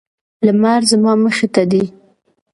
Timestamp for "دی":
1.71-1.83